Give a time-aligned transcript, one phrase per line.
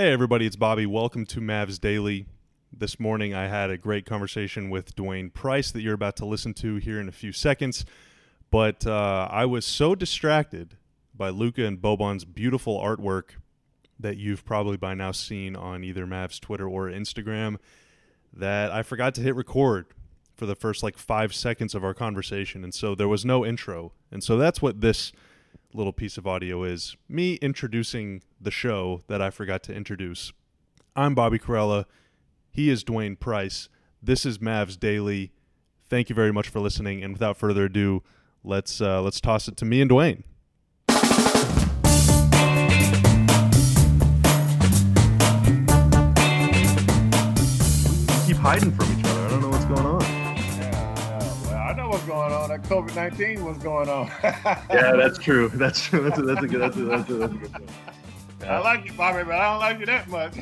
[0.00, 0.86] Hey, everybody, it's Bobby.
[0.86, 2.24] Welcome to Mavs Daily.
[2.72, 6.54] This morning, I had a great conversation with Dwain Price that you're about to listen
[6.54, 7.84] to here in a few seconds.
[8.50, 10.78] But uh, I was so distracted
[11.14, 13.32] by Luka and Boban's beautiful artwork
[13.98, 17.58] that you've probably by now seen on either Mavs Twitter or Instagram
[18.32, 19.88] that I forgot to hit record
[20.34, 22.64] for the first like five seconds of our conversation.
[22.64, 23.92] And so there was no intro.
[24.10, 25.12] And so that's what this
[25.72, 30.32] little piece of audio is me introducing the show that I forgot to introduce.
[30.96, 31.84] I'm Bobby Karalla.
[32.50, 33.68] He is Dwain Price.
[34.02, 35.32] This is Mavs Daily.
[35.88, 37.02] Thank you very much for listening.
[37.02, 38.02] And without further ado,
[38.42, 40.24] let's uh, let's toss it to me and Dwain.
[48.26, 49.09] keep hiding from each other.
[52.08, 52.50] Well, I know what's going on.
[52.50, 54.06] That COVID nineteen, what's going on?
[54.22, 55.48] yeah, that's true.
[55.48, 56.00] That's true.
[56.00, 56.60] That's a, that's a good.
[56.60, 57.70] That's a, that's a, that's a good point.
[58.40, 58.56] Yeah.
[58.56, 60.38] I like you, Bobby, but I don't like you that much.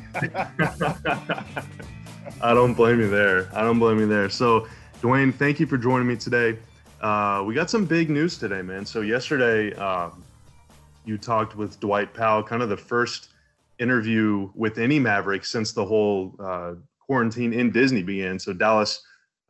[2.41, 3.49] I don't blame you there.
[3.53, 4.31] I don't blame you there.
[4.31, 4.69] So,
[5.03, 6.59] Dwain, thank you for joining me today.
[7.01, 8.87] Uh, we got some big news today, man.
[8.87, 10.25] So yesterday, um,
[11.05, 13.31] you talked with Dwight Powell, kind of the first
[13.79, 18.39] interview with any Maverick since the whole uh, quarantine in Disney began.
[18.39, 19.03] So Dallas,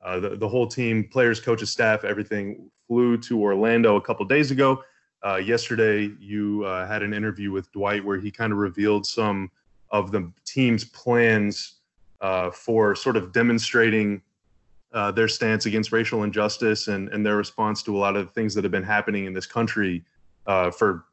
[0.09, 4.51] uh, the, the whole team, players, coaches, staff, everything flew to Orlando a couple days
[4.51, 4.83] ago.
[5.23, 9.51] Uh, yesterday, you uh, had an interview with Dwight where he kind of revealed some
[9.91, 11.81] of the team's plans
[12.23, 14.23] uh, for sort of demonstrating
[14.95, 18.33] uh, their stance against racial injustice and, and their response to a lot of the
[18.33, 20.03] things that have been happening in this country
[20.73, 21.05] for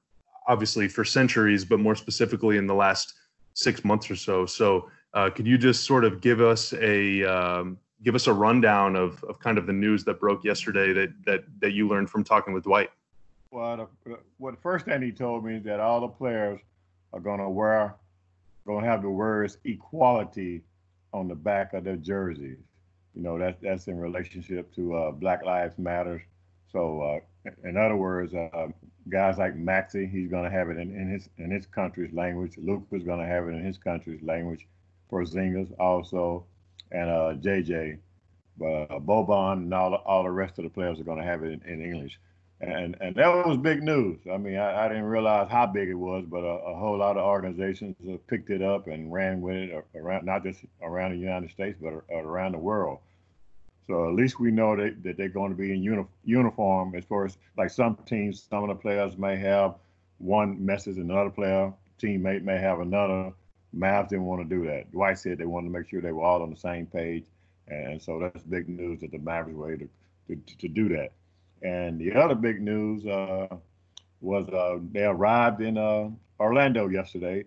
[0.47, 3.15] obviously for centuries, but more specifically in the last
[3.55, 4.45] six months or so.
[4.45, 4.89] So
[5.33, 9.39] could you just sort of give us a um, give us a rundown of, of
[9.39, 12.63] kind of the news that broke yesterday that that that you learned from talking with
[12.63, 12.89] Dwight?
[13.51, 16.59] Well, the, first thing he told me is that all the players
[17.13, 17.95] are going to wear,
[18.67, 20.61] going to have the words equality
[21.13, 22.57] on the back of their jerseys.
[23.13, 26.21] You know, that's that's in relationship to uh, Black Lives Matters.
[26.71, 28.67] So, uh, in other words, uh,
[29.07, 32.57] guys like Maxi, he's going to have it in, in his in his country's language.
[32.57, 34.67] Luke is going to have it in his country's language.
[35.09, 36.45] For Porzingis also,
[36.91, 37.99] and uh, JJ.
[38.57, 41.43] But uh, Boban and all all the rest of the players are going to have
[41.43, 42.19] it in, in, English.
[42.61, 44.19] And and that was big news.
[44.31, 47.17] I mean, I, I didn't realize how big it was, but a, a, whole lot
[47.17, 47.97] of organizations
[48.27, 52.01] picked it up and ran with it around, not just around the United States, but
[52.09, 52.99] around the world.
[53.87, 57.03] So at least we know that, that they're going to be in uni- uniform as
[57.05, 59.75] far as like some teams, some of the players may have
[60.17, 63.31] one message, another player, teammate may have another.
[63.77, 64.91] Mavs didn't want to do that.
[64.91, 67.25] Dwight said they wanted to make sure they were all on the same page,
[67.67, 69.87] and so that's big news that the Mavericks were able
[70.27, 71.11] to, to, to do that.
[71.61, 73.47] And the other big news uh,
[74.21, 76.09] was uh, they arrived in uh,
[76.39, 77.45] Orlando yesterday,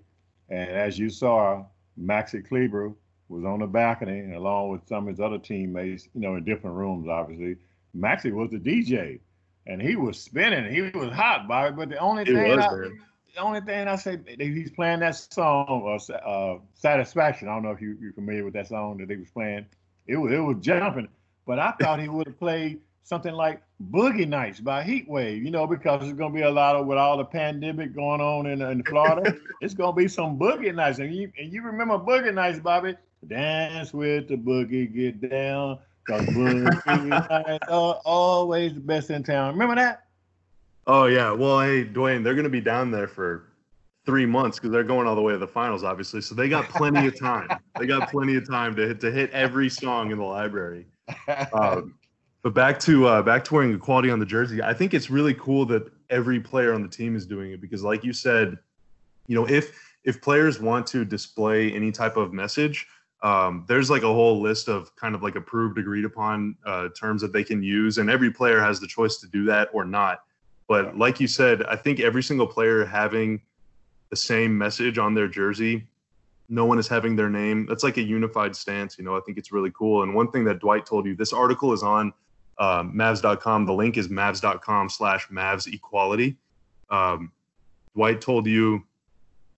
[0.49, 1.65] and as you saw,
[2.01, 2.93] Maxi Kleber
[3.29, 6.77] was on the balcony along with some of his other teammates, you know, in different
[6.77, 7.57] rooms, obviously.
[7.97, 9.21] Maxi was the DJ,
[9.67, 10.73] and he was spinning.
[10.73, 11.77] He was hot, Bobby.
[11.77, 12.89] But the only thing I,
[13.39, 17.71] the only thing I say he's playing that song, uh, uh, "Satisfaction." I don't know
[17.71, 19.67] if you, are familiar with that song that he was playing.
[20.07, 21.09] It was it was jumping,
[21.47, 23.63] but I thought he would have played something like
[23.93, 25.45] "Boogie Nights" by Heatwave.
[25.45, 28.21] You know, because there's going to be a lot of with all the pandemic going
[28.21, 29.37] on in, in Florida.
[29.61, 32.97] it's going to be some Boogie Nights, and you and you remember Boogie Nights, Bobby?
[33.27, 35.79] Dance with the boogie, get down.
[36.09, 36.87] Cause boogie
[37.47, 39.53] nights are always the best in town.
[39.53, 40.08] Remember that?
[40.89, 41.31] Oh yeah.
[41.33, 43.45] Well, hey, Dwain, they're going to be down there for
[44.07, 46.23] three months because they're going all the way to the finals, obviously.
[46.23, 47.49] So they got plenty of time.
[47.79, 50.87] They got plenty of time to hit to hit every song in the library.
[51.53, 51.95] Um,
[52.43, 54.63] but back to uh, back to wearing equality on the jersey.
[54.63, 57.83] I think it's really cool that every player on the team is doing it because,
[57.83, 58.57] like you said,
[59.27, 62.87] you know, if if players want to display any type of message,
[63.23, 67.21] um, there's like a whole list of kind of like approved, agreed upon uh, terms
[67.23, 70.21] that they can use, and every player has the choice to do that or not.
[70.69, 73.41] But like you said, I think every single player having
[74.11, 75.89] the same message on their jersey,
[76.49, 77.67] no one is having their name.
[77.67, 78.99] That's like a unified stance.
[78.99, 80.03] You know, I think it's really cool.
[80.03, 82.13] And one thing that Dwight told you, this article is on
[82.59, 83.67] uh, Mavs.com.
[83.67, 86.37] The link is Mavs.com slash Mavs equality.
[86.91, 87.33] Um,
[87.95, 88.83] Dwight told you,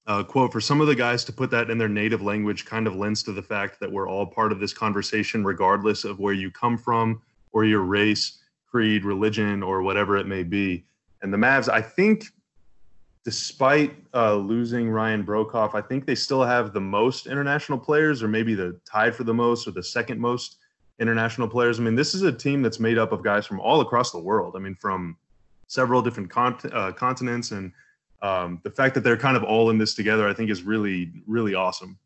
[0.07, 2.87] uh, quote, for some of the guys to put that in their native language kind
[2.87, 6.35] of lends to the fact that we're all part of this conversation, regardless of where
[6.35, 7.21] you come from
[7.53, 10.85] or your race, creed, religion, or whatever it may be.
[11.23, 12.25] And the Mavs, I think,
[13.25, 18.29] despite uh, losing Ryan Broekhoff, I think they still have the most international players, or
[18.29, 20.57] maybe the tied for the most, or the second most
[20.99, 21.79] international players.
[21.79, 24.19] I mean, this is a team that's made up of guys from all across the
[24.19, 24.55] world.
[24.57, 25.17] I mean, from
[25.67, 27.73] several different uh, continents and
[28.23, 31.13] um, the fact that they're kind of all in this together, I think, is really
[31.27, 31.99] really awesome.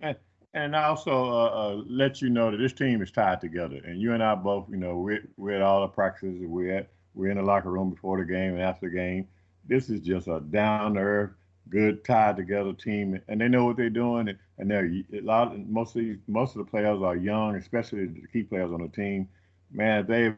[0.00, 0.16] And,
[0.52, 4.00] and I also uh, uh, let you know that this team is tied together, and
[4.00, 7.30] you and I both, you know, we're, we're at all the practices, we're at we're
[7.30, 9.28] in the locker room before the game and after the game.
[9.66, 11.30] This is just a down to earth,
[11.70, 14.36] good tied together team, and they know what they're doing.
[14.58, 15.58] And they're a lot.
[15.68, 19.28] Most of most of the players are young, especially the key players on the team.
[19.72, 20.34] Man, if they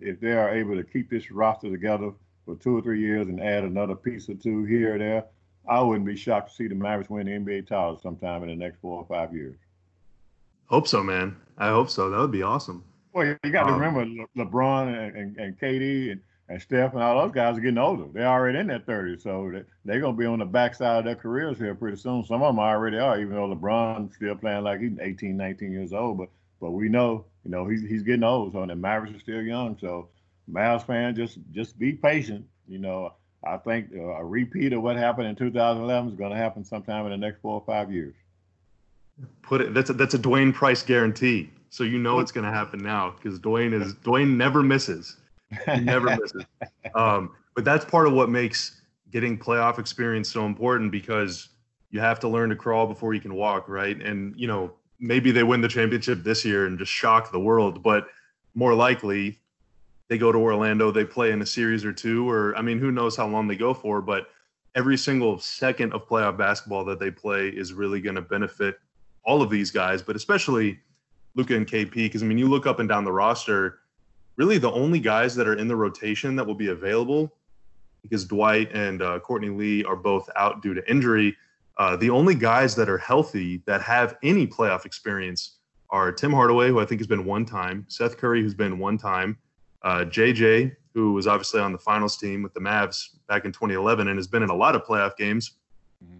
[0.00, 2.12] if they are able to keep this roster together
[2.44, 5.24] for two or three years and add another piece or two here or there,
[5.68, 8.56] I wouldn't be shocked to see the Mavericks win the NBA title sometime in the
[8.56, 9.56] next four or five years.
[10.66, 11.36] Hope so, man.
[11.58, 12.10] I hope so.
[12.10, 12.82] That would be awesome.
[13.12, 16.94] Well, you got to um, remember Le- LeBron and, and, and KD and, and Steph
[16.94, 18.06] and all those guys are getting older.
[18.12, 21.04] They're already in their 30s, so they, are going to be on the backside of
[21.04, 22.24] their careers here pretty soon.
[22.24, 25.92] Some of them already are, even though LeBron's still playing like he's 18, 19 years
[25.92, 26.18] old.
[26.18, 26.28] But
[26.60, 29.76] but we know, you know, he's he's getting old, so the Mavericks are still young.
[29.80, 30.08] So
[30.50, 32.46] Mavs fans, just just be patient.
[32.68, 36.64] You know, I think a repeat of what happened in 2011 is going to happen
[36.64, 38.14] sometime in the next four or five years.
[39.42, 39.74] Put it.
[39.74, 41.50] That's a, that's a Dwain Price guarantee.
[41.72, 45.16] So you know it's going to happen now because Dwain is Dwain never misses.
[45.64, 46.44] He never misses.
[46.94, 51.48] Um, but that's part of what makes getting playoff experience so important because
[51.90, 53.98] you have to learn to crawl before you can walk, right?
[54.02, 57.82] And you know maybe they win the championship this year and just shock the world,
[57.82, 58.06] but
[58.54, 59.38] more likely
[60.08, 62.92] they go to Orlando, they play in a series or two, or I mean, who
[62.92, 64.26] knows how long they go for, but
[64.74, 68.78] every single second of playoff basketball that they play is really going to benefit
[69.24, 70.78] all of these guys, but especially
[71.34, 73.80] Luka and KP, because I mean, you look up and down the roster,
[74.36, 77.32] really the only guys that are in the rotation that will be available,
[78.02, 81.36] because Dwight and uh, Courtney Lee are both out due to injury.
[81.78, 85.56] Uh, the only guys that are healthy that have any playoff experience
[85.90, 88.98] are Tim Hardaway, who I think has been one time, Seth Curry, who's been one
[88.98, 89.38] time,
[89.82, 94.08] uh, JJ, who was obviously on the finals team with the Mavs back in 2011
[94.08, 95.52] and has been in a lot of playoff games.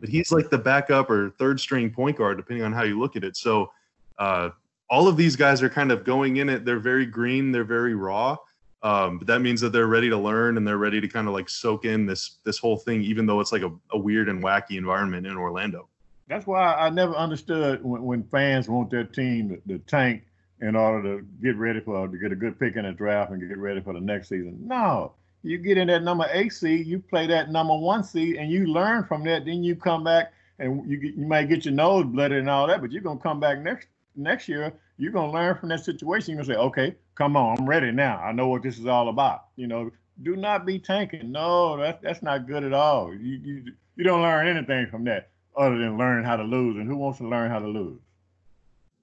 [0.00, 3.16] But he's like the backup or third string point guard, depending on how you look
[3.16, 3.36] at it.
[3.36, 3.72] So
[4.18, 4.50] uh,
[4.92, 6.66] all of these guys are kind of going in it.
[6.66, 7.50] They're very green.
[7.50, 8.36] They're very raw.
[8.82, 11.32] Um, but that means that they're ready to learn and they're ready to kind of
[11.32, 14.44] like soak in this this whole thing, even though it's like a, a weird and
[14.44, 15.88] wacky environment in Orlando.
[16.28, 20.24] That's why I never understood when, when fans want their team to, to tank
[20.60, 23.40] in order to get ready for to get a good pick in the draft and
[23.40, 24.58] get ready for the next season.
[24.60, 28.50] No, you get in that number eight seed, you play that number one seed, and
[28.50, 29.46] you learn from that.
[29.46, 32.82] Then you come back and you you might get your nose blooded and all that,
[32.82, 33.86] but you're gonna come back next
[34.16, 34.74] next year.
[34.98, 36.34] You're gonna learn from that situation.
[36.34, 38.18] You're gonna say, okay, come on, I'm ready now.
[38.18, 39.46] I know what this is all about.
[39.56, 39.90] You know,
[40.22, 41.32] do not be tanking.
[41.32, 43.12] No, that's that's not good at all.
[43.12, 43.64] You you
[43.96, 46.76] you don't learn anything from that other than learning how to lose.
[46.76, 48.00] And who wants to learn how to lose?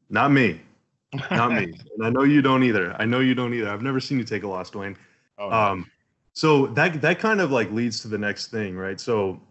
[0.09, 0.61] Not me.
[1.31, 1.73] Not me.
[1.95, 2.95] and I know you don't either.
[2.99, 3.69] I know you don't either.
[3.69, 4.95] I've never seen you take a loss, Dwain.
[5.37, 5.89] Oh, um,
[6.33, 8.99] so that that kind of like leads to the next thing, right?
[8.99, 9.41] So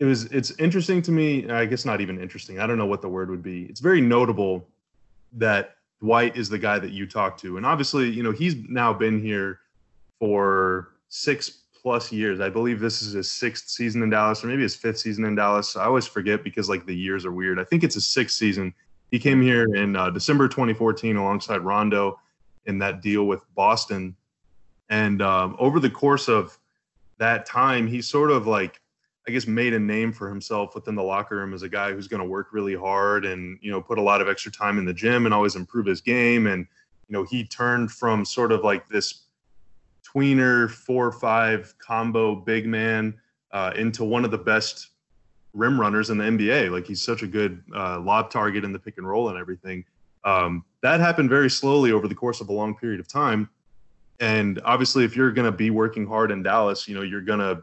[0.00, 1.48] it was it's interesting to me.
[1.50, 2.58] I guess not even interesting.
[2.58, 3.64] I don't know what the word would be.
[3.64, 4.66] It's very notable
[5.34, 8.92] that Dwight is the guy that you talk to, and obviously, you know, he's now
[8.92, 9.60] been here
[10.18, 12.40] for six plus years.
[12.40, 15.36] I believe this is his sixth season in Dallas, or maybe his fifth season in
[15.36, 15.76] Dallas.
[15.76, 17.60] I always forget because like the years are weird.
[17.60, 18.74] I think it's his sixth season.
[19.12, 22.18] He came here in uh, December 2014 alongside Rondo
[22.66, 24.16] in that deal with Boston.
[24.90, 26.58] And um, over the course of
[27.18, 28.80] that time, he sort of like,
[29.26, 32.08] I guess, made a name for himself within the locker room as a guy who's
[32.08, 34.84] going to work really hard and, you know, put a lot of extra time in
[34.84, 36.48] the gym and always improve his game.
[36.48, 36.66] And,
[37.08, 39.26] you know, he turned from sort of like this
[40.04, 43.14] tweener four five combo big man
[43.52, 44.88] uh, into one of the best
[45.52, 46.70] rim runners in the NBA.
[46.70, 49.84] Like he's such a good uh, lob target in the pick and roll and everything.
[50.24, 53.48] Um, that happened very slowly over the course of a long period of time.
[54.20, 57.40] And obviously, if you're going to be working hard in Dallas, you know, you're going
[57.40, 57.62] to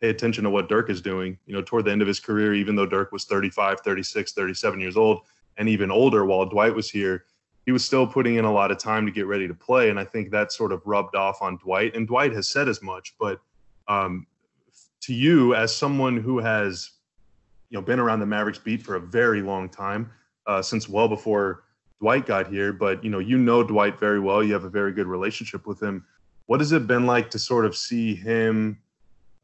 [0.00, 1.38] pay attention to what Dirk is doing.
[1.46, 4.80] You know, toward the end of his career, even though Dirk was 35, 36, 37
[4.80, 5.22] years old,
[5.56, 7.24] and even older while Dwight was here,
[7.66, 9.90] he was still putting in a lot of time to get ready to play.
[9.90, 11.94] And I think that sort of rubbed off on Dwight.
[11.94, 13.14] And Dwight has said as much.
[13.18, 13.40] But
[13.88, 14.26] um,
[15.02, 16.90] to you, as someone who has
[17.70, 20.10] you know been around the Mavericks beat for a very long time,
[20.46, 21.64] uh, since well before
[22.00, 22.72] Dwight got here.
[22.72, 24.42] But you know, you know Dwight very well.
[24.42, 26.04] You have a very good relationship with him.
[26.46, 28.78] What has it been like to sort of see him,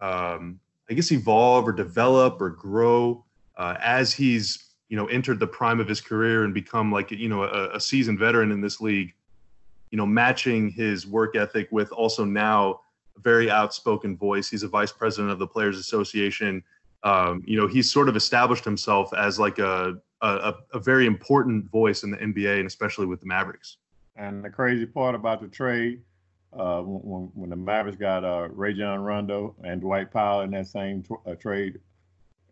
[0.05, 3.25] um, I guess, evolve or develop or grow
[3.57, 7.29] uh, as he's you know entered the prime of his career and become like you
[7.29, 9.15] know a, a seasoned veteran in this league?
[9.91, 12.81] You know, matching his work ethic with also now
[13.17, 14.51] a very outspoken voice.
[14.51, 16.63] He's a vice president of the Players Association
[17.05, 21.71] um, you know, he's sort of established himself as like a, a, a very important
[21.71, 23.77] voice in the NBA and especially with the Mavericks.
[24.17, 26.01] And the crazy part about the trade,
[26.59, 31.05] uh, when, when the Mavericks got uh, Rajon Rondo and Dwight Powell in that same
[31.27, 31.81] uh, trade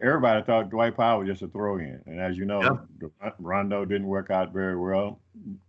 [0.03, 3.31] everybody thought Dwight Powell was just a throw-in, and as you know, yeah.
[3.39, 5.21] Rondo didn't work out very well,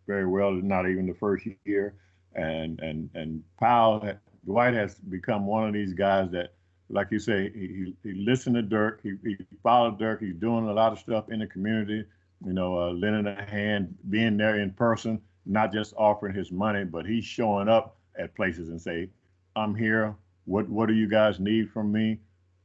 [0.08, 1.96] very well, not even the first year,
[2.34, 4.14] and and and Powell,
[4.46, 6.54] Dwight has become one of these guys that,
[6.90, 10.68] like you say, he he, he listened to Dirk, he, he followed Dirk, he's doing
[10.68, 12.04] a lot of stuff in the community,
[12.46, 16.84] you know, uh, lending a hand, being there in person, not just offering his money,
[16.84, 19.10] but he's showing up at places and say,
[19.56, 20.16] "I'm here.
[20.46, 22.20] What what do you guys need from me?"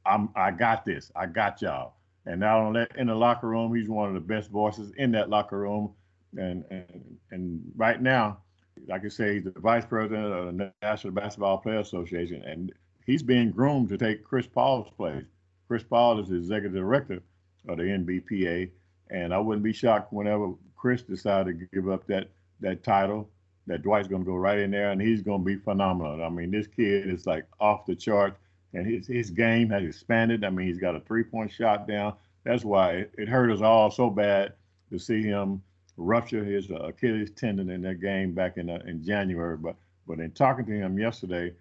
[0.07, 1.13] I'm I got this.
[1.15, 1.95] I got y'all.
[2.27, 5.59] And that in the locker room, he's one of the best voices in that locker
[5.59, 5.95] room.
[6.37, 8.39] And and and right now,
[8.87, 12.73] like I say, he's the vice president of the National Basketball Player Association, and
[13.07, 15.25] he's being groomed to take Chris Paul's place.
[15.69, 17.23] Chris Paul is the executive director
[17.69, 18.71] of the NBPA,
[19.11, 22.29] and I wouldn't be shocked whenever Chris decided to give up that
[22.61, 23.31] that title.
[23.69, 26.23] That Dwight's going to go right in there, and he's going to be phenomenal.
[26.23, 28.37] I mean, this kid is like off the chart
[28.75, 30.45] and his his game has expanded.
[30.45, 32.15] I mean, he's got a three point shot down.
[32.45, 34.55] That's why it, it hurt us all so bad
[34.91, 35.63] to see him
[35.97, 39.57] rupture his uh, Achilles tendon in that game back in uh, in January.
[39.57, 41.55] But but in talking to him yesterday,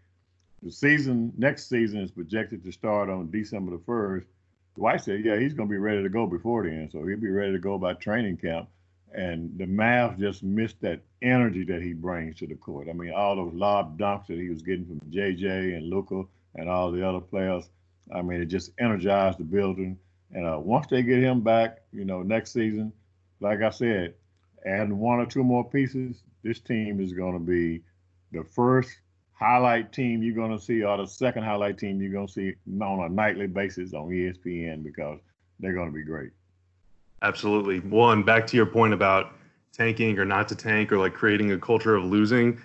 [0.62, 4.28] the season next season is projected to start on December the first.
[4.76, 7.32] Dwight said, yeah, he's going to be ready to go before then, so he'll be
[7.32, 8.70] ready to go by training camp.
[9.18, 12.88] And the Mavs just missed that energy that he brings to the court.
[12.88, 16.70] I mean, all those lob dunks that he was getting from JJ and Luka and
[16.70, 17.68] all the other players.
[18.14, 19.98] I mean, it just energized the building.
[20.32, 22.94] And uh, once they get him back, you know, next season,
[23.40, 24.14] like I said,
[24.68, 27.82] adding one or two more pieces, this team is going to be
[28.32, 29.00] the first
[29.34, 32.54] highlight team you're going to see, or the second highlight team you're going to see
[32.70, 35.20] on a nightly basis on ESPN because
[35.60, 36.30] they're going to be great.
[37.22, 37.80] Absolutely.
[37.80, 39.34] One, back to your point about
[39.74, 42.60] tanking or not to tank or like creating a culture of losing.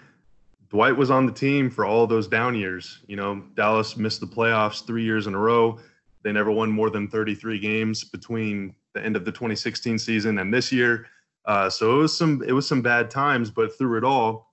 [0.70, 3.00] Dwight was on the team for all those down years.
[3.06, 5.78] You know, Dallas missed the playoffs three years in a row.
[6.22, 10.52] They never won more than 33 games between the end of the 2016 season and
[10.52, 11.06] this year.
[11.44, 14.52] Uh, so it was some it was some bad times, but through it all,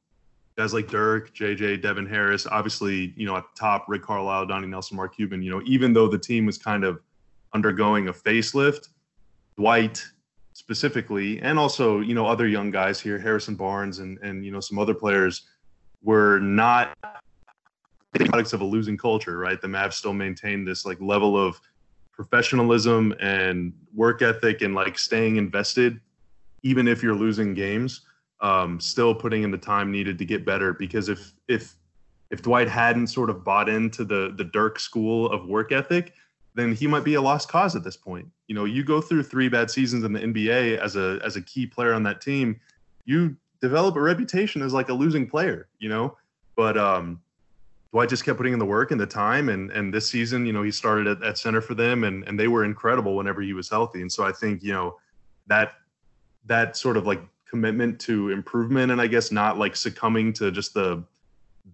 [0.58, 4.68] guys like Dirk, JJ, Devin Harris, obviously, you know, at the top, Rick Carlisle, Donnie
[4.68, 7.00] Nelson, Mark Cuban, you know, even though the team was kind of
[7.54, 8.90] undergoing a facelift,
[9.60, 10.02] Dwight
[10.54, 14.62] specifically, and also, you know, other young guys here, Harrison Barnes and and you know,
[14.62, 15.50] some other players
[16.02, 16.98] were not
[18.14, 19.60] products of a losing culture, right?
[19.60, 21.60] The Mavs still maintain this like level of
[22.14, 26.00] professionalism and work ethic and like staying invested,
[26.64, 28.06] even if you're losing games.
[28.40, 31.76] Um, still putting in the time needed to get better because if if
[32.32, 36.14] if Dwight hadn't sort of bought into the the Dirk school of work ethic,
[36.60, 38.28] then he might be a lost cause at this point.
[38.48, 41.42] You know, you go through three bad seasons in the NBA as a as a
[41.42, 42.60] key player on that team,
[43.06, 46.18] you develop a reputation as like a losing player, you know.
[46.56, 47.22] But um,
[47.92, 50.54] Dwight just kept putting in the work and the time, and and this season, you
[50.54, 53.54] know, he started at, at center for them, and and they were incredible whenever he
[53.54, 54.02] was healthy.
[54.02, 54.98] And so I think you know
[55.48, 55.74] that
[56.46, 60.74] that sort of like commitment to improvement, and I guess not like succumbing to just
[60.74, 61.04] the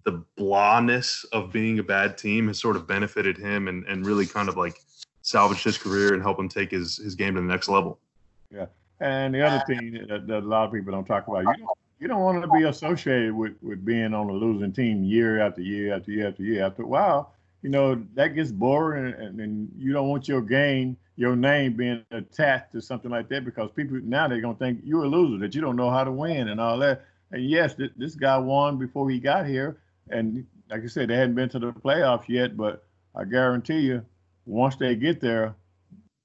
[0.04, 4.26] the blahness of being a bad team has sort of benefited him and and really
[4.26, 4.80] kind of like
[5.22, 7.98] salvaged his career and help him take his his game to the next level.
[8.50, 8.66] Yeah.
[9.00, 11.78] And the other thing that, that a lot of people don't talk about, you don't,
[12.00, 15.60] you don't want to be associated with, with being on a losing team year after
[15.60, 16.64] year after year after year.
[16.64, 20.96] After a while, you know, that gets boring and, and you don't want your game,
[21.16, 24.80] your name being attached to something like that because people now they're going to think
[24.82, 27.04] you're a loser, that you don't know how to win and all that.
[27.32, 29.80] And yes, th- this guy won before he got here.
[30.10, 34.04] And like I said, they hadn't been to the playoffs yet, but I guarantee you,
[34.44, 35.54] once they get there,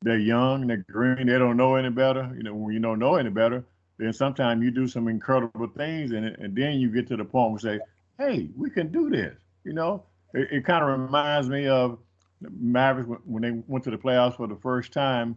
[0.04, 2.32] they're young, they're green, they don't know any better.
[2.36, 3.64] You know, when you don't know any better,
[3.98, 7.52] then sometimes you do some incredible things, and and then you get to the point
[7.52, 7.86] where you say,
[8.18, 10.04] "Hey, we can do this." You know,
[10.34, 12.00] it, it kind of reminds me of
[12.42, 15.36] Mavericks when they went to the playoffs for the first time.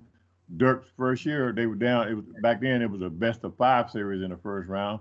[0.57, 2.09] Dirk's first year, they were down.
[2.09, 2.83] It was back then.
[2.83, 5.01] It was a best of five series in the first round,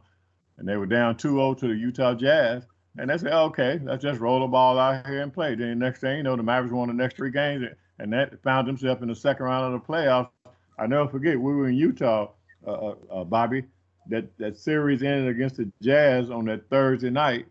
[0.58, 2.64] and they were down 2-0 to the Utah Jazz.
[2.98, 5.56] And they said, okay, let's just roll the ball out here and play.
[5.56, 7.66] Then the next thing you know, the Mavericks won the next three games
[8.00, 10.30] and that found themselves in the second round of the playoffs.
[10.78, 12.30] I never forget we were in Utah,
[12.66, 13.64] uh, uh, uh, Bobby.
[14.10, 17.46] That that series ended against the Jazz on that Thursday night,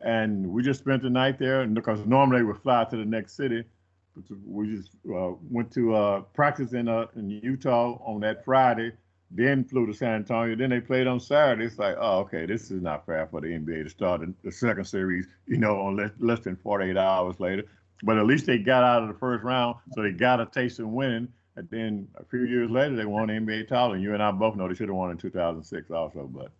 [0.00, 1.66] and we just spent the night there.
[1.66, 3.62] Because normally we fly to the next city,
[4.46, 8.92] we just uh, went to uh, practice in uh, in Utah on that Friday.
[9.30, 10.56] Then flew to San Antonio.
[10.56, 11.66] Then they played on Saturday.
[11.66, 14.86] It's like, oh, okay, this is not fair for the NBA to start the second
[14.86, 17.64] series, you know, on less, less than 48 hours later.
[18.02, 20.78] But at least they got out of the first round, so they got a taste
[20.78, 21.28] of winning.
[21.56, 23.92] And then a few years later, they won the NBA title.
[23.92, 26.30] And you and I both know they should have won in 2006 also.
[26.32, 26.50] But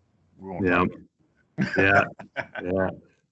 [0.61, 0.85] yeah,
[1.77, 2.03] yeah,
[2.61, 2.89] yeah.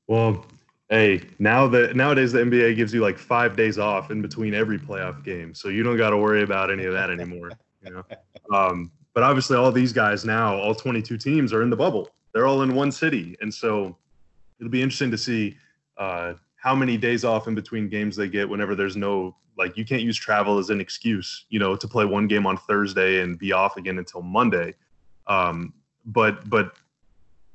[0.08, 0.46] Well,
[0.90, 4.80] Hey, now that nowadays the NBA gives you like five days off in between every
[4.80, 7.52] playoff game, so you don't got to worry about any of that anymore.
[7.84, 8.04] You know,
[8.58, 12.12] um, but obviously all these guys now, all 22 teams are in the bubble.
[12.34, 13.98] They're all in one city, and so
[14.60, 15.58] it'll be interesting to see
[15.98, 19.86] uh, how many days off in between games they get whenever there's no like you
[19.86, 23.40] can't use travel as an excuse, you know, to play one game on Thursday and
[23.40, 24.76] be off again until Monday.
[25.26, 25.74] Um,
[26.06, 26.76] but but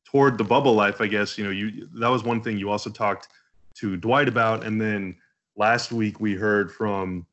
[0.04, 2.90] toward the bubble life, I guess you know you that was one thing you also
[2.90, 3.28] talked
[3.76, 5.14] to Dwight about, and then
[5.54, 7.24] last week we heard from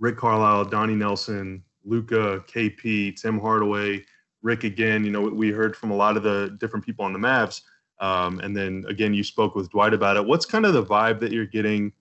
[0.00, 4.04] Rick Carlisle, Donnie Nelson, Luka, KP, Tim Hardaway,
[4.42, 5.04] Rick again.
[5.04, 7.62] You know we heard from a lot of the different people on the Mavs,
[8.00, 10.24] um, and then again you spoke with Dwight about it.
[10.24, 11.92] What's kind of the vibe that you're getting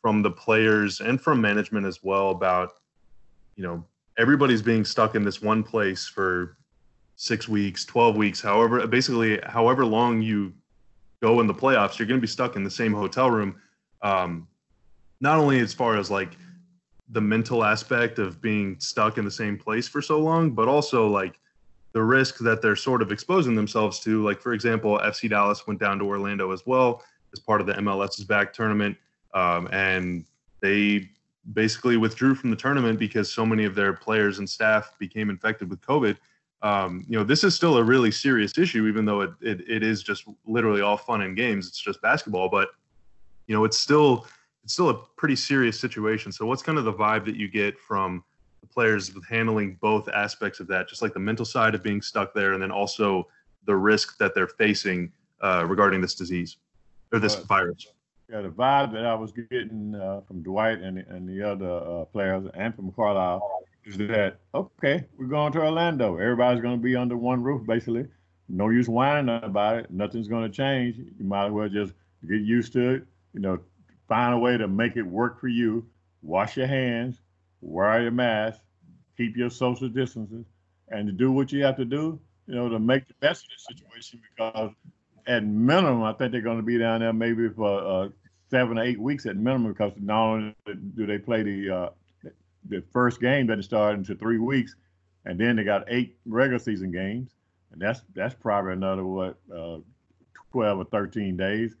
[0.00, 2.72] from the players and from management as well about
[3.56, 3.84] you know
[4.18, 6.56] everybody's being stuck in this one place for
[7.16, 10.52] six weeks, 12 weeks, however, basically, however long you
[11.22, 13.60] go in the playoffs, you're going to be stuck in the same hotel room.
[14.02, 14.48] Um,
[15.20, 16.36] not only as far as like
[17.08, 21.06] the mental aspect of being stuck in the same place for so long, but also
[21.06, 21.38] like
[21.92, 24.22] the risk that they're sort of exposing themselves to.
[24.24, 27.74] Like, for example, FC Dallas went down to Orlando as well as part of the
[27.74, 28.96] MLS's back tournament.
[29.34, 30.24] Um, and
[30.60, 31.10] they
[31.52, 35.68] basically withdrew from the tournament because so many of their players and staff became infected
[35.68, 36.16] with COVID
[36.64, 39.82] um, you know, this is still a really serious issue, even though it, it, it
[39.82, 41.68] is just literally all fun and games.
[41.68, 42.70] It's just basketball, but
[43.46, 44.26] you know, it's still
[44.64, 46.32] it's still a pretty serious situation.
[46.32, 48.24] So, what's kind of the vibe that you get from
[48.60, 52.00] the players with handling both aspects of that, just like the mental side of being
[52.00, 53.28] stuck there, and then also
[53.66, 56.56] the risk that they're facing uh, regarding this disease
[57.12, 57.86] or this uh, virus?
[58.30, 62.04] Yeah, the vibe that I was getting uh, from Dwight and and the other uh,
[62.06, 65.04] players, and from Carlisle is that okay?
[65.18, 66.16] We're going to Orlando.
[66.16, 68.06] Everybody's going to be under one roof, basically.
[68.48, 69.90] No use whining about it.
[69.90, 70.96] Nothing's going to change.
[70.96, 71.92] You might as well just
[72.26, 73.06] get used to it.
[73.34, 73.58] You know,
[74.08, 75.86] find a way to make it work for you.
[76.22, 77.20] Wash your hands,
[77.60, 78.60] wear your mask,
[79.16, 80.46] keep your social distances,
[80.88, 82.18] and to do what you have to do.
[82.46, 84.70] You know, to make the best of the situation because
[85.26, 88.08] at minimum, I think they're going to be down there maybe for uh,
[88.50, 90.54] seven or eight weeks at minimum because not only
[90.94, 91.88] do they play the uh,
[92.68, 94.74] the first game doesn't start into three weeks,
[95.24, 97.30] and then they got eight regular season games,
[97.72, 99.78] and that's that's probably another what uh,
[100.52, 101.74] twelve or thirteen days.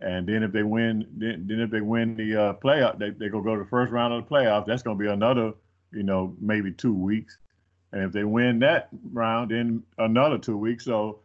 [0.00, 3.28] And then if they win, then, then if they win the uh, playoff, they they
[3.28, 4.66] go go to the first round of the playoffs.
[4.66, 5.52] That's going to be another,
[5.92, 7.36] you know, maybe two weeks.
[7.92, 10.84] And if they win that round, then another two weeks.
[10.84, 11.20] So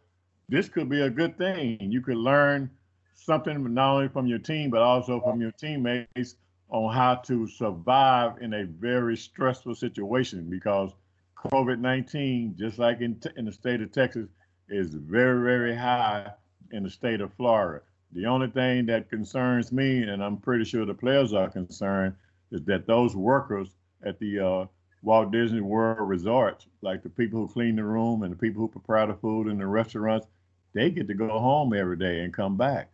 [0.48, 1.78] this could be a good thing.
[1.80, 2.70] You could learn
[3.14, 6.36] something not only from your team but also from your teammates
[6.68, 10.92] on how to survive in a very stressful situation because
[11.36, 14.28] COVID 19, just like in, in the state of Texas,
[14.68, 16.30] is very, very high
[16.72, 17.82] in the state of Florida.
[18.12, 22.14] The only thing that concerns me, and I'm pretty sure the players are concerned,
[22.50, 23.68] is that those workers
[24.04, 24.66] at the uh,
[25.02, 28.68] Walt Disney World resorts, like the people who clean the room and the people who
[28.68, 30.26] prepare the food in the restaurants,
[30.72, 32.90] they get to go home every day and come back.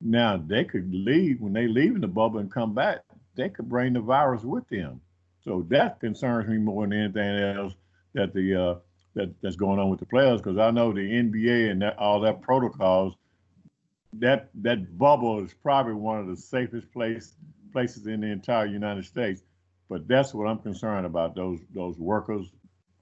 [0.00, 3.00] Now they could leave when they leave in the bubble and come back.
[3.36, 5.00] They could bring the virus with them.
[5.44, 7.74] So that concerns me more than anything else
[8.14, 8.74] that the uh,
[9.14, 12.20] that that's going on with the players because I know the NBA and that, all
[12.20, 13.14] that protocols.
[14.14, 17.34] That that bubble is probably one of the safest place
[17.72, 19.42] places in the entire United States.
[19.88, 22.52] But that's what I'm concerned about those those workers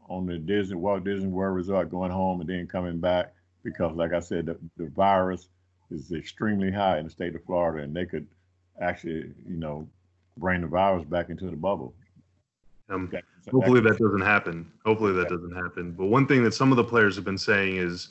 [0.08, 4.12] on the Disney Walt Disney World Resort going home and then coming back because, like
[4.12, 5.48] I said, the, the virus
[5.90, 8.26] is extremely high in the state of Florida, and they could
[8.80, 9.88] actually, you know,
[10.36, 11.94] bring the virus back into the bubble.
[12.88, 13.12] Um,
[13.50, 14.70] hopefully that doesn't happen.
[14.84, 15.92] Hopefully that doesn't happen.
[15.92, 18.08] But one thing that some of the players have been saying is,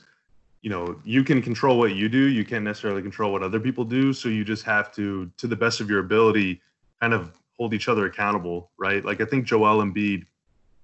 [0.62, 2.28] you know, you can control what you do.
[2.28, 4.12] You can't necessarily control what other people do.
[4.12, 6.62] So you just have to, to the best of your ability,
[7.00, 9.04] kind of hold each other accountable, right?
[9.06, 10.26] Like I think Joel Embiid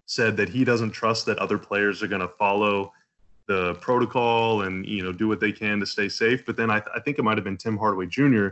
[0.05, 2.93] said that he doesn't trust that other players are going to follow
[3.47, 6.45] the protocol and you know do what they can to stay safe.
[6.45, 8.49] But then I, th- I think it might have been Tim Hardaway Jr.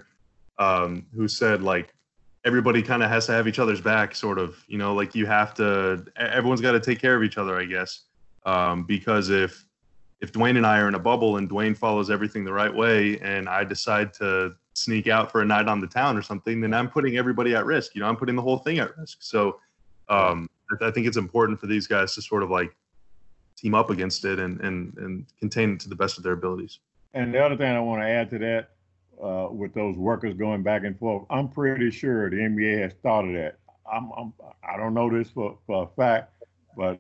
[0.60, 1.94] Um, who said like
[2.46, 4.64] everybody kind of has to have each other's back, sort of.
[4.68, 6.06] You know, like you have to.
[6.16, 8.02] Everyone's got to take care of each other, I guess.
[8.46, 9.66] Um, because if
[10.24, 13.20] if Dwain and I are in a bubble and Dwain follows everything the right way,
[13.20, 16.74] and I decide to sneak out for a night on the town or something, then
[16.74, 17.94] I'm putting everybody at risk.
[17.94, 19.18] You know, I'm putting the whole thing at risk.
[19.22, 19.60] So
[20.08, 20.50] um,
[20.82, 22.74] I think it's important for these guys to sort of like
[23.58, 26.80] team up against it and and and contain it to the best of their abilities.
[27.14, 28.70] And the other thing I want to add to that,
[29.22, 33.26] uh, with those workers going back and forth, I'm pretty sure the NBA has thought
[33.26, 33.58] of that.
[33.92, 34.34] I'm, I'm
[34.68, 36.32] I don't know this for, for a fact,
[36.78, 36.98] but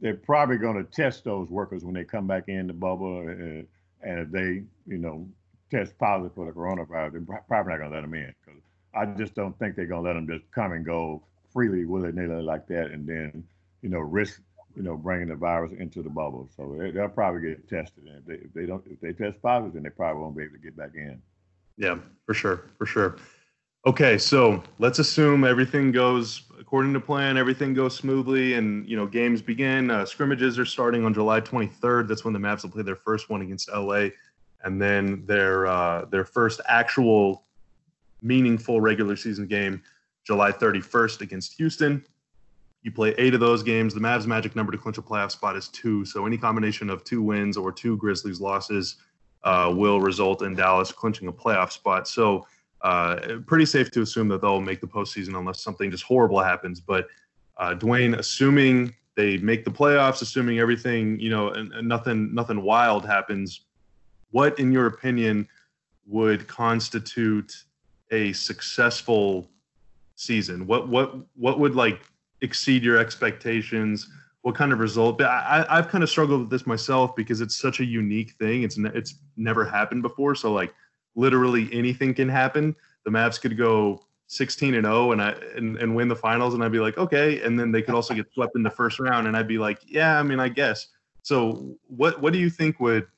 [0.00, 3.62] they're probably going to test those workers when they come back in the bubble, uh,
[4.02, 5.28] and if they, you know,
[5.70, 8.34] test positive for the coronavirus, they're probably not going to let them in.
[8.44, 8.62] Cause
[8.94, 11.22] I just don't think they're going to let them just come and go
[11.52, 13.44] freely, willy nilly like that, and then
[13.82, 14.40] you know risk
[14.76, 16.48] you know bringing the virus into the bubble.
[16.56, 19.40] So they, will probably get tested, and if they, if they don't, if they test
[19.42, 21.20] positive, then they probably won't be able to get back in.
[21.78, 23.16] Yeah, for sure, for sure.
[23.86, 29.06] Okay, so let's assume everything goes according to plan, everything goes smoothly, and you know
[29.06, 29.92] games begin.
[29.92, 32.08] Uh, scrimmages are starting on July 23rd.
[32.08, 34.08] That's when the Mavs will play their first one against LA,
[34.64, 37.44] and then their uh, their first actual
[38.22, 39.80] meaningful regular season game
[40.24, 42.04] July 31st against Houston.
[42.82, 43.94] You play eight of those games.
[43.94, 46.04] The Mavs' magic number to clinch a playoff spot is two.
[46.04, 48.96] So any combination of two wins or two Grizzlies losses
[49.44, 52.08] uh, will result in Dallas clinching a playoff spot.
[52.08, 52.46] So
[52.82, 56.80] uh, pretty safe to assume that they'll make the postseason unless something just horrible happens.
[56.80, 57.08] But
[57.58, 62.62] uh, Dwain, assuming they make the playoffs, assuming everything you know and, and nothing nothing
[62.62, 63.62] wild happens,
[64.30, 65.48] what in your opinion
[66.06, 67.52] would constitute
[68.10, 69.48] a successful
[70.16, 70.66] season?
[70.66, 72.02] What what what would like
[72.42, 74.08] exceed your expectations?
[74.42, 75.20] What kind of result?
[75.22, 78.62] I, I've kind of struggled with this myself because it's such a unique thing.
[78.62, 80.34] It's ne- it's never happened before.
[80.34, 80.72] So like
[81.16, 82.76] literally anything can happen.
[83.04, 86.62] The Mavs could go 16 and 0 and I and, and win the finals and
[86.62, 87.42] I'd be like, okay.
[87.42, 89.80] And then they could also get swept in the first round and I'd be like,
[89.86, 90.88] yeah, I mean, I guess.
[91.22, 93.08] So what what do you think would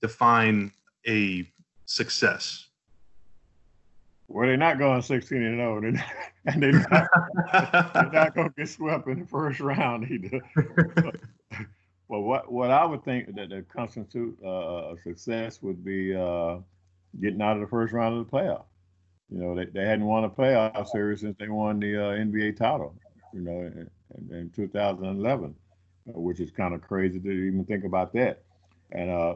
[0.00, 0.72] define
[1.08, 1.48] a
[1.86, 2.66] success
[4.28, 5.76] well, they're not going 16 and 0,
[6.46, 7.08] and they're not,
[7.94, 10.40] they're not going to get swept in the first round either.
[12.08, 16.58] But, what what I would think that the constitute uh, a success would be uh,
[17.20, 18.64] getting out of the first round of the playoff.
[19.30, 22.56] You know, they, they hadn't won a playoff series since they won the uh, NBA
[22.56, 22.94] title.
[23.32, 23.90] You know, in,
[24.30, 25.54] in 2011,
[26.06, 28.42] which is kind of crazy to even think about that.
[28.92, 29.34] And uh,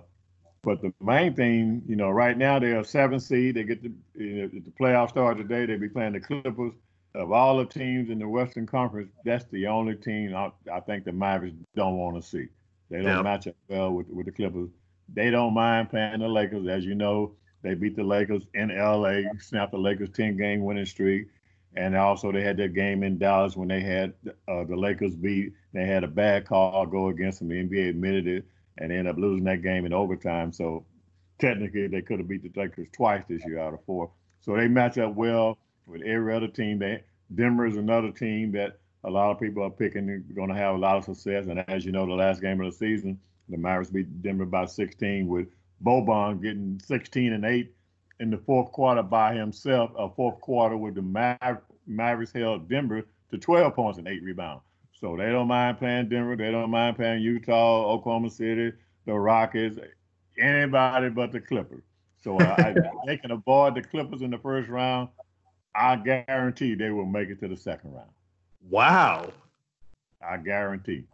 [0.63, 3.57] but the main thing, you know, right now they're a seven seed.
[3.57, 5.67] They get the you know, the playoff start today.
[5.67, 6.73] They be playing the Clippers.
[7.13, 11.05] Of all the teams in the Western Conference, that's the only team I, I think
[11.05, 12.47] the Mavericks don't want to see.
[12.89, 13.23] They don't yeah.
[13.23, 14.71] match up well with with the Clippers.
[15.13, 17.33] They don't mind playing the Lakers, as you know.
[17.63, 21.29] They beat the Lakers in LA, snapped the Lakers 10 game winning streak.
[21.77, 24.15] And also, they had that game in Dallas when they had
[24.49, 25.53] uh, the Lakers beat.
[25.73, 27.49] They had a bad call go against them.
[27.49, 28.45] The NBA admitted it
[28.79, 30.53] and ended up losing that game in overtime.
[30.53, 30.85] So
[31.39, 34.11] technically, they could have beat the Lakers twice this year out of four.
[34.41, 36.81] So they match up well with every other team.
[36.81, 40.75] They, Denver is another team that a lot of people are picking going to have
[40.75, 41.47] a lot of success.
[41.47, 44.67] And as you know, the last game of the season, the Mavericks beat Denver by
[44.67, 45.49] 16 with
[45.85, 47.73] Boban getting 16 and 8
[48.21, 49.91] in the fourth quarter by himself.
[49.97, 54.63] A fourth quarter with the Maver- Mavericks held Denver to 12 points and eight rebounds.
[54.93, 56.37] So they don't mind playing Denver.
[56.37, 58.73] They don't mind playing Utah, Oklahoma City,
[59.07, 59.79] the Rockets,
[60.39, 61.85] anybody but the Clippers.
[62.23, 62.75] So uh, I,
[63.07, 65.09] they can avoid the Clippers in the first round.
[65.75, 68.11] I guarantee they will make it to the second round.
[68.69, 69.33] Wow.
[70.23, 71.05] I guarantee.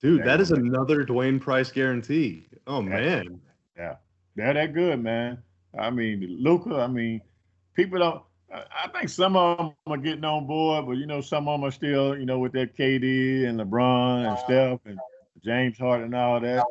[0.00, 2.46] Dude, that is another Dwain Price guarantee.
[2.66, 3.40] Oh man.
[3.76, 3.96] Yeah.
[4.36, 5.38] They're that good, man.
[5.78, 6.76] I mean, Luka.
[6.76, 7.20] I mean,
[7.74, 11.48] people don't I think some of them are getting on board, but you know, some
[11.48, 14.44] of them are still, you know, with that KD and LeBron and uh-huh.
[14.44, 14.98] Steph and
[15.42, 16.64] James Harden and all that.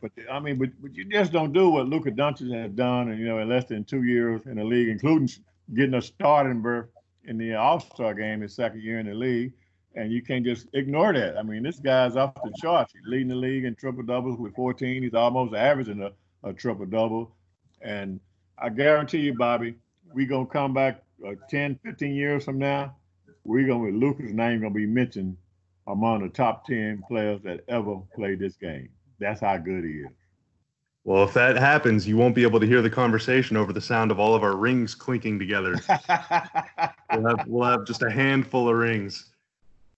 [0.00, 3.18] But I mean, but, but you just don't do what Luka Doncic has done, and
[3.18, 5.28] you know, in less than two years in the league, including
[5.74, 6.88] getting a starting berth
[7.24, 9.52] in the All Star game his second year in the league.
[9.96, 11.38] And you can't just ignore that.
[11.38, 12.92] I mean, this guy's off the charts.
[12.92, 15.04] He's leading the league in triple doubles with 14.
[15.04, 16.10] He's almost averaging a,
[16.44, 17.34] a triple double.
[17.82, 18.20] And
[18.58, 19.74] I guarantee you, Bobby,
[20.12, 22.94] we're gonna come back uh, 10, 15 years from now,
[23.44, 25.36] we're gonna Luka's name gonna be mentioned
[25.86, 28.88] among the top 10 players that ever played this game.
[29.18, 30.08] That's how good he is.
[31.04, 34.10] Well, if that happens, you won't be able to hear the conversation over the sound
[34.10, 35.74] of all of our rings clinking together.
[37.12, 39.30] we'll, have, we'll have just a handful of rings.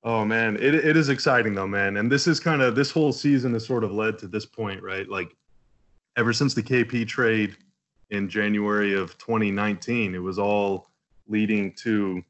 [0.02, 1.96] Oh man, it it is exciting though, man.
[1.96, 4.82] And this is kind of this whole season has sort of led to this point,
[4.82, 5.08] right?
[5.08, 5.36] Like
[6.16, 7.56] ever since the KP trade
[8.10, 10.88] in January of 2019, it was all
[11.28, 12.22] leading to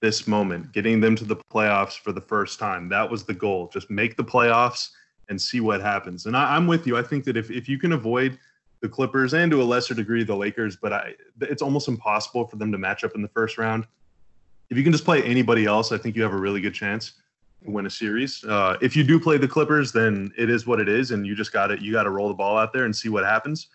[0.00, 2.88] this moment, getting them to the playoffs for the first time.
[2.88, 3.68] That was the goal.
[3.72, 4.90] Just make the playoffs
[5.28, 6.26] and see what happens.
[6.26, 6.96] And I, am with you.
[6.96, 8.38] I think that if, if you can avoid
[8.80, 12.56] the Clippers and to a lesser degree the Lakers, but I, it's almost impossible for
[12.56, 13.86] them to match up in the first round.
[14.70, 17.14] If you can just play anybody else, I think you have a really good chance
[17.64, 18.44] win a series.
[18.44, 21.34] Uh, if you do play the Clippers, then it is what it is, and you
[21.34, 23.68] just got to you got to roll the ball out there and see what happens.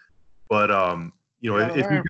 [0.50, 2.04] But um, you know, if, if you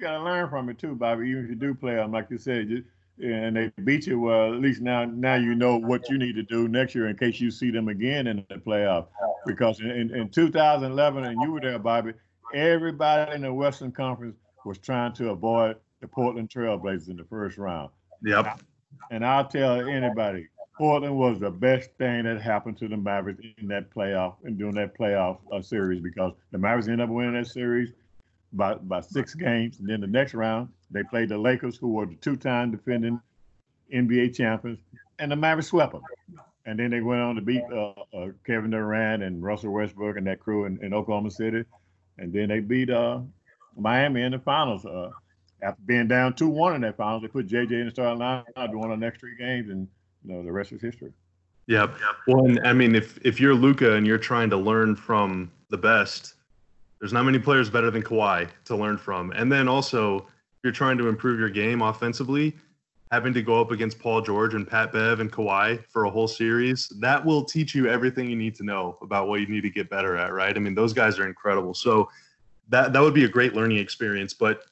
[0.00, 1.28] got to learn from it too, Bobby.
[1.30, 2.84] Even if you do play them, like you said, you,
[3.22, 6.42] and they beat you, well, at least now now you know what you need to
[6.42, 9.06] do next year in case you see them again in the playoff.
[9.46, 12.12] Because in, in, in 2011, and you were there, Bobby,
[12.54, 17.58] everybody in the Western Conference was trying to avoid the Portland Trailblazers in the first
[17.58, 17.90] round.
[18.24, 18.60] Yep.
[19.10, 20.48] And I'll tell anybody,
[20.82, 24.74] Portland was the best thing that happened to the Mavericks in that playoff and during
[24.74, 27.92] that playoff uh, series because the Mavericks ended up winning that series
[28.52, 29.78] by by six games.
[29.78, 33.20] And then the next round, they played the Lakers, who were the two-time defending
[33.94, 34.80] NBA champions,
[35.20, 36.02] and the Mavericks swept them.
[36.66, 40.26] And then they went on to beat uh, uh, Kevin Durant and Russell Westbrook and
[40.26, 41.62] that crew in, in Oklahoma City.
[42.18, 43.20] And then they beat uh,
[43.76, 44.84] Miami in the finals.
[44.84, 45.10] Uh,
[45.62, 48.42] after being down 2 1 in that finals, they put JJ in the starting line,
[48.56, 49.86] won the next three games, and
[50.24, 51.12] you know the rest is history.
[51.66, 51.94] Yep.
[52.26, 55.78] Well, and, I mean, if if you're Luka and you're trying to learn from the
[55.78, 56.34] best,
[57.00, 59.30] there's not many players better than Kawhi to learn from.
[59.32, 60.24] And then also, if
[60.64, 62.54] you're trying to improve your game offensively,
[63.10, 66.28] having to go up against Paul George and Pat Bev and Kawhi for a whole
[66.28, 69.70] series, that will teach you everything you need to know about what you need to
[69.70, 70.56] get better at, right?
[70.56, 71.74] I mean, those guys are incredible.
[71.74, 72.08] So
[72.68, 74.34] that that would be a great learning experience.
[74.34, 74.64] But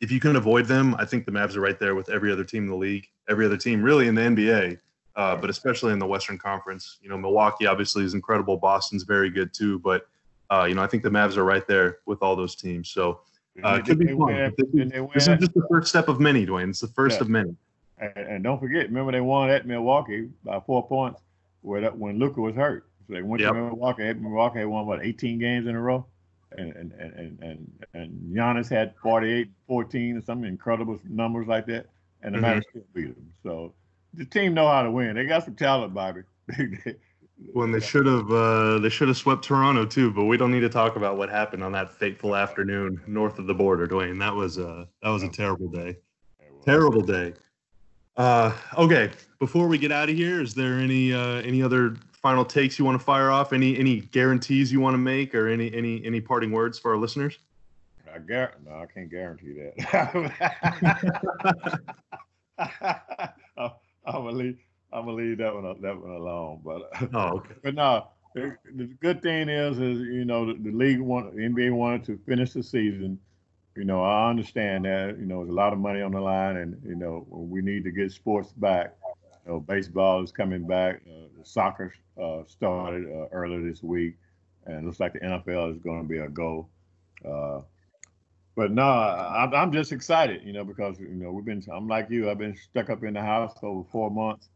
[0.00, 2.44] if you can avoid them, I think the Mavs are right there with every other
[2.44, 4.78] team in the league, every other team really in the NBA
[5.16, 6.98] uh, but especially in the Western Conference.
[7.02, 8.56] You know, Milwaukee obviously is incredible.
[8.56, 10.06] Boston's very good too, but
[10.50, 12.90] uh, you know, I think the Mavs are right there with all those teams.
[12.90, 13.20] So
[13.64, 14.52] uh, it could be fun.
[14.56, 16.68] This, is, this is just the first step of many, Dwain.
[16.68, 17.22] It's the first yeah.
[17.22, 17.56] of many.
[17.98, 21.22] And, and, don't forget, remember they won at Milwaukee by four points
[21.62, 22.86] where that, when Luka was hurt.
[23.08, 23.54] So they went yep.
[23.54, 24.12] to Milwaukee.
[24.12, 26.04] Milwaukee won what 18 games in a row,
[26.58, 31.86] and and and and and Giannis had 48, 14, or some incredible numbers like that,
[32.22, 32.58] and the mm-hmm.
[32.58, 33.32] Mavs still beat them.
[33.42, 33.72] So
[34.16, 35.16] the team know how to win.
[35.16, 36.22] They got some talent, Bobby.
[37.52, 40.60] when they should have uh, they should have swept Toronto too, but we don't need
[40.60, 44.18] to talk about what happened on that fateful afternoon north of the border, Dwain.
[44.18, 45.96] That was uh that was a terrible day.
[46.64, 47.34] Terrible day.
[48.16, 52.44] Uh, okay, before we get out of here, is there any uh, any other final
[52.44, 53.52] takes you want to fire off?
[53.52, 56.96] Any any guarantees you want to make, or any any any parting words for our
[56.96, 57.38] listeners?
[58.12, 60.32] I gar- no, I can't guarantee that.
[64.06, 64.58] I'm gonna leave.
[64.92, 66.60] I'm gonna leave that one that one alone.
[66.64, 67.54] But oh, okay.
[67.62, 71.42] But no, the, the good thing is, is you know the, the league want the
[71.42, 73.18] NBA wanted to finish the season.
[73.74, 75.18] You know, I understand that.
[75.18, 77.84] You know, there's a lot of money on the line, and you know we need
[77.84, 78.94] to get sports back.
[79.44, 81.02] You know, baseball is coming back.
[81.06, 84.16] Uh, soccer uh, started uh, earlier this week,
[84.66, 86.68] and it looks like the NFL is going to be a go.
[88.56, 91.62] But no, I'm, I'm just excited, you know, because you know we've been.
[91.70, 92.30] I'm like you.
[92.30, 94.48] I've been stuck up in the house over four months,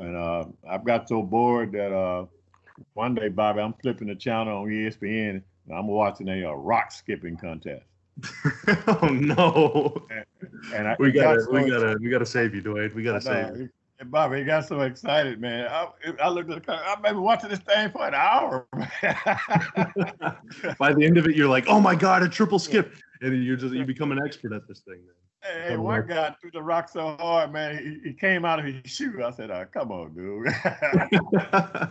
[0.00, 2.26] and uh, I've got so bored that uh,
[2.94, 5.42] one day, Bobby, I'm flipping the channel on ESPN.
[5.66, 7.84] And I'm watching a, a uh, rock skipping contest.
[8.86, 10.06] oh no!
[10.10, 10.24] And,
[10.74, 12.94] and I, we gotta, so we gotta, we gotta save you, Dwain.
[12.94, 13.68] We gotta save you.
[13.98, 15.68] And Bobby, he got so excited, man.
[15.68, 15.88] I,
[16.20, 16.80] I looked at the car.
[16.84, 18.66] I've been watching this thing for an hour.
[20.78, 22.92] By the end of it, you're like, "Oh my god, a triple skip!"
[23.24, 25.00] And you just you become an expert at this thing.
[25.04, 25.68] Man.
[25.68, 27.78] Hey, one guy threw the rock so hard, man.
[27.78, 29.22] He, he came out of his shoe.
[29.22, 30.46] I said, oh, "Come on, dude."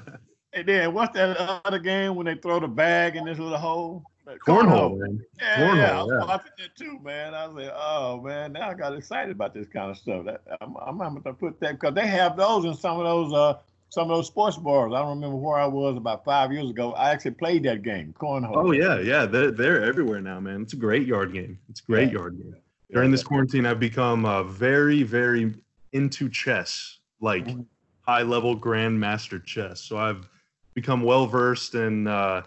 [0.53, 4.03] and then what's that other game when they throw the bag in this little hole?
[4.47, 5.23] Cornhole, man.
[5.39, 6.25] Yeah, Cornhole, yeah, I was yeah.
[6.25, 7.33] watching it too, man.
[7.33, 10.25] I was like, oh man, now I got excited about this kind of stuff.
[10.25, 13.33] That, I'm, I'm going to put that because they have those in some of those
[13.33, 13.59] uh
[13.93, 14.91] some of those sports bars.
[14.91, 16.93] I don't remember where I was about five years ago.
[16.93, 18.53] I actually played that game, cornhole.
[18.55, 20.63] Oh yeah, yeah, they're they're everywhere now, man.
[20.63, 21.59] It's a great yard game.
[21.69, 22.17] It's a great yeah.
[22.17, 22.55] yard game.
[22.91, 25.53] During this quarantine, I've become uh, very, very
[25.91, 27.61] into chess, like mm-hmm.
[28.01, 29.81] high level grandmaster chess.
[29.81, 30.27] So I've
[30.73, 32.41] become well versed in uh,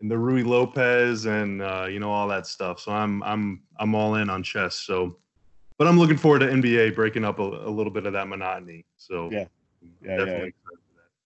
[0.00, 2.80] in the Ruy Lopez and uh, you know all that stuff.
[2.80, 4.76] So I'm I'm I'm all in on chess.
[4.76, 5.18] So,
[5.76, 8.86] but I'm looking forward to NBA breaking up a, a little bit of that monotony.
[8.96, 9.44] So yeah,
[10.02, 10.46] yeah, yeah.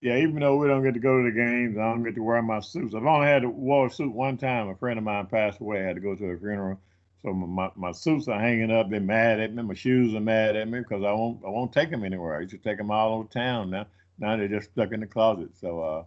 [0.01, 2.23] Yeah, even though we don't get to go to the games, I don't get to
[2.23, 2.93] wear my suits.
[2.93, 4.69] I've only had to wear a suit one time.
[4.69, 5.81] A friend of mine passed away.
[5.81, 6.79] I had to go to a funeral.
[7.23, 8.89] So my, my suits are hanging up.
[8.89, 9.63] They're mad at me.
[9.63, 12.37] My shoes are mad at me because I won't I won't take them anywhere.
[12.37, 13.71] I used to take them all over town.
[13.71, 13.87] Now
[14.19, 15.49] now they're just stuck in the closet.
[15.59, 16.03] So uh,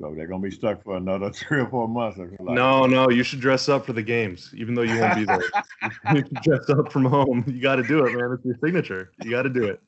[0.00, 2.18] so they're gonna be stuck for another three or four months.
[2.18, 2.38] Like.
[2.40, 5.42] No, no, you should dress up for the games, even though you won't be there.
[6.14, 7.44] you should dress up from home.
[7.46, 8.32] You got to do it, man.
[8.32, 9.12] It's your signature.
[9.22, 9.80] You got to do it.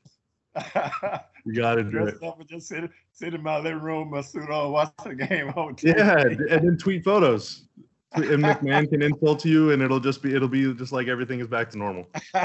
[1.45, 2.23] You got to do it.
[2.23, 5.49] Up and just sit, sit in my living room, my suit on, watch the game
[5.51, 5.97] on TV.
[5.97, 7.65] Yeah, and then tweet photos.
[8.15, 11.47] And McMahon can insult you, and it'll just be it'll be just like everything is
[11.47, 12.07] back to normal.
[12.35, 12.43] all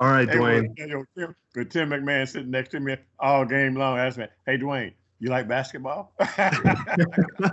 [0.00, 0.76] right, hey, Dwain.
[0.76, 3.98] Tim, McMahon sitting next to me all game long.
[3.98, 6.50] Asked me, "Hey, Dwain, you like basketball?" I,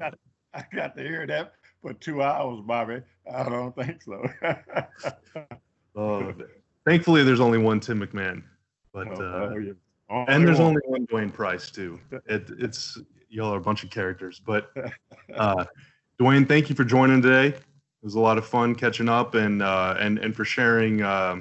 [0.00, 0.14] got,
[0.52, 3.02] I got to hear that for two hours, Bobby.
[3.32, 4.28] I don't think so.
[5.96, 6.34] oh,
[6.86, 8.44] Thankfully, there's only one Tim McMahon,
[8.92, 11.98] but oh, uh, oh, and there's only one Dwain Price too.
[12.26, 12.96] It, it's
[13.28, 14.40] y'all are a bunch of characters.
[14.44, 14.70] But
[15.34, 15.64] uh,
[16.20, 17.48] Dwain, thank you for joining today.
[17.48, 21.40] It was a lot of fun catching up and uh, and and for sharing uh,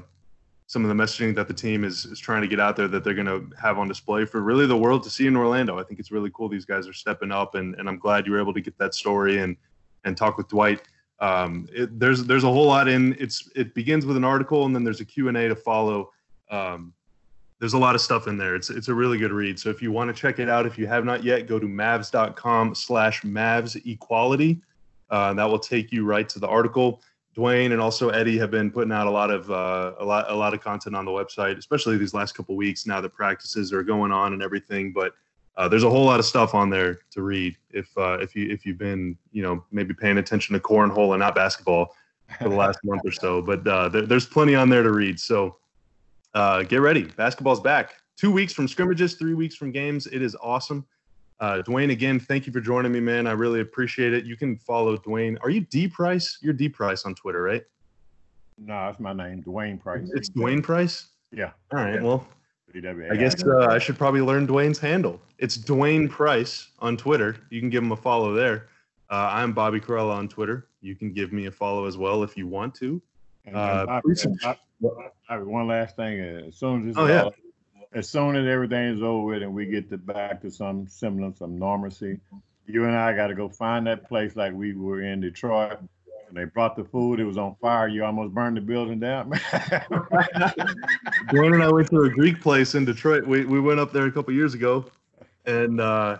[0.65, 3.03] some of the messaging that the team is is trying to get out there that
[3.03, 5.77] they're going to have on display for really the world to see in Orlando.
[5.77, 6.49] I think it's really cool.
[6.49, 8.95] These guys are stepping up, and and I'm glad you were able to get that
[8.95, 9.55] story and
[10.05, 10.81] and talk with Dwight.
[11.19, 14.75] Um, it, there's there's a whole lot in it's it begins with an article and
[14.75, 16.11] then there's a Q and A to follow.
[16.51, 16.93] Um,
[17.59, 18.55] there's a lot of stuff in there.
[18.55, 19.57] It's it's a really good read.
[19.59, 21.67] So if you want to check it out, if you have not yet, go to
[21.67, 24.61] mavs.com slash mavs equality.
[25.09, 27.01] Uh, that will take you right to the article.
[27.35, 30.35] Dwain and also Eddie have been putting out a lot of uh, a lot a
[30.35, 32.85] lot of content on the website, especially these last couple weeks.
[32.85, 35.13] Now that practices are going on and everything, but
[35.57, 38.49] uh, there's a whole lot of stuff on there to read if uh, if you
[38.49, 41.93] if you've been you know maybe paying attention to cornhole and not basketball
[42.39, 43.41] for the last month or so.
[43.45, 45.19] But uh, there, there's plenty on there to read.
[45.19, 45.57] So
[46.33, 47.03] uh, get ready.
[47.03, 47.95] Basketball's back.
[48.17, 50.07] Two weeks from scrimmages, three weeks from games.
[50.07, 50.85] It is awesome.
[51.39, 53.27] Uh, Dwain, again, thank you for joining me, man.
[53.27, 54.25] I really appreciate it.
[54.25, 55.37] You can follow Dwain.
[55.41, 56.37] Are you D Price?
[56.41, 57.63] You're D Price on Twitter, right?
[58.57, 60.09] No, that's my name, Dwain Price.
[60.13, 61.07] It's Dwain Price.
[61.31, 61.51] Yeah.
[61.73, 61.95] All right.
[61.95, 62.01] Yeah.
[62.01, 62.27] Well.
[62.73, 65.21] I guess uh, I should probably learn Dwain's handle.
[65.37, 67.37] It's Dwain Price on Twitter.
[67.49, 68.67] You can give him a follow there.
[69.09, 70.67] Uh, I'm Bobby Karalla on Twitter.
[70.81, 73.01] You can give me a follow as well if you want to.
[73.45, 74.57] And, uh, and please- I-
[75.29, 76.19] I- I- one last thing.
[76.19, 77.23] uh, As soon as it's Oh, yeah.
[77.23, 77.35] all-
[77.93, 81.39] as soon as everything is over with and we get to back to some semblance
[81.41, 82.19] of normalcy,
[82.65, 85.77] you and I got to go find that place like we were in Detroit.
[86.35, 87.21] They brought the food.
[87.21, 87.87] It was on fire.
[87.87, 89.31] You almost burned the building down.
[91.29, 93.25] Dwain and I went to a Greek place in Detroit.
[93.25, 94.85] We, we went up there a couple years ago,
[95.45, 96.17] and uh,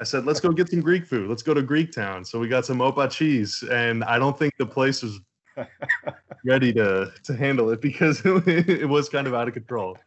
[0.00, 1.28] I said, "Let's go get some Greek food.
[1.28, 4.54] Let's go to Greek Town." So we got some opa cheese, and I don't think
[4.58, 5.18] the place was
[6.44, 9.98] ready to to handle it because it was kind of out of control.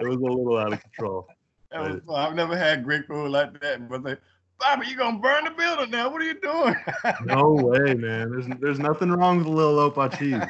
[0.00, 1.28] It was a little out of control.
[1.72, 2.00] Was.
[2.12, 3.88] I've never had Greek food like that.
[3.88, 4.16] But they,
[4.60, 6.10] Bobby, you gonna burn the building now?
[6.10, 6.74] What are you doing?
[7.24, 8.30] No way, man.
[8.30, 10.42] There's there's nothing wrong with a little opa cheese.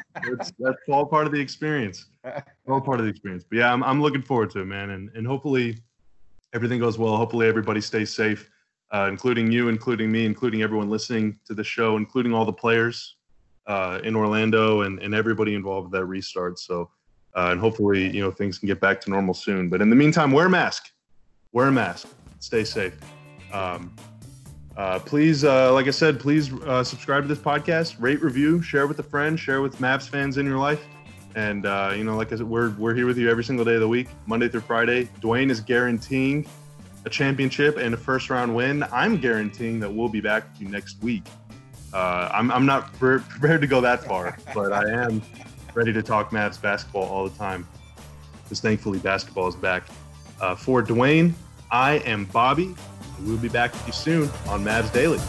[0.59, 2.07] That's all part of the experience.
[2.67, 3.45] All part of the experience.
[3.49, 4.91] But yeah, I'm I'm looking forward to it, man.
[4.91, 5.77] And and hopefully
[6.53, 7.15] everything goes well.
[7.15, 8.49] Hopefully everybody stays safe,
[8.93, 13.15] uh, including you, including me, including everyone listening to the show, including all the players
[13.67, 16.59] uh, in Orlando and and everybody involved with that restart.
[16.59, 16.89] So
[17.35, 19.69] uh, and hopefully you know things can get back to normal soon.
[19.69, 20.89] But in the meantime, wear a mask.
[21.53, 22.07] Wear a mask.
[22.39, 22.93] Stay safe.
[23.53, 23.93] Um,
[24.77, 28.87] uh, please, uh, like I said, please uh, subscribe to this podcast, rate, review, share
[28.87, 30.83] with a friend, share with Mavs fans in your life.
[31.35, 33.75] And uh, you know, like I said, we're we're here with you every single day
[33.75, 35.09] of the week, Monday through Friday.
[35.21, 36.45] Dwain is guaranteeing
[37.05, 38.83] a championship and a first round win.
[38.91, 41.23] I'm guaranteeing that we'll be back with you next week.
[41.93, 45.21] Uh, I'm I'm not pre- prepared to go that far, but I am
[45.73, 47.67] ready to talk Mavs basketball all the time.
[48.43, 49.83] Because thankfully, basketball is back.
[50.39, 51.33] Uh, for Dwain,
[51.69, 52.75] I am Bobby.
[53.23, 55.19] We'll be back with you soon on Mavs Daily.